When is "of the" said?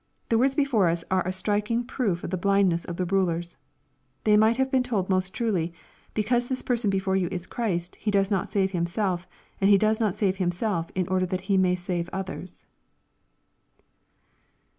2.23-2.35, 2.85-3.05